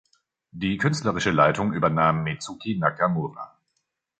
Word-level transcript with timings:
Die 0.49 0.77
künstlerische 0.79 1.29
Leitung 1.29 1.73
übernahm 1.73 2.23
Mitsuki 2.23 2.75
Nakamura. 2.75 3.55